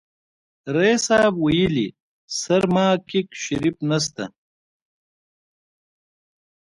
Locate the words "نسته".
3.89-4.25